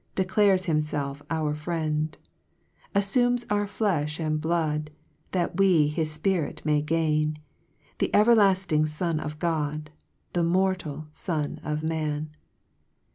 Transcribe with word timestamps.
Declares 0.15 0.65
hinifelf 0.65 1.21
our 1.29 1.53
Friend; 1.53 2.17
AlTumes 2.95 3.45
our 3.51 3.67
flefh 3.67 4.19
and 4.19 4.41
blood, 4.41 4.89
That 5.31 5.57
we 5.57 5.89
his 5.89 6.09
Spirit 6.09 6.59
may 6.65 6.81
gain 6.81 7.35
t 7.35 7.39
The 7.99 8.07
everlatling 8.11 8.87
Son 8.87 9.19
of 9.19 9.37
God, 9.37 9.91
The 10.33 10.43
mortal 10.43 11.05
Son 11.11 11.61
of 11.63 11.83
Man. 11.83 12.31